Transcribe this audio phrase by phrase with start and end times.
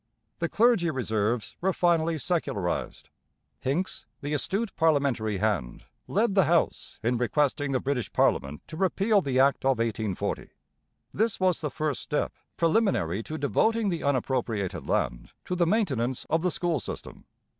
[0.39, 3.11] The Clergy Reserves were finally secularized.
[3.59, 9.21] Hincks, the astute parliamentary hand, led the House in requesting the British parliament to repeal
[9.21, 10.49] the Act of 1840.
[11.13, 16.41] This was the first step, preliminary to devoting the unappropriated land to the maintenance of
[16.41, 17.25] the school system.